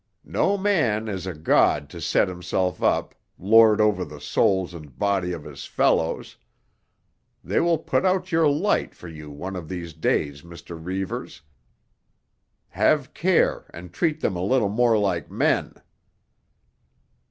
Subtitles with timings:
[0.25, 5.35] "No man is a god to set himself up, lord over the souls and bodies
[5.35, 6.37] of his fellows.
[7.43, 10.83] They will put out your light for you one of these days, Mr.
[10.83, 11.43] Reivers.
[12.69, 15.75] Have care and treat them a little more like men."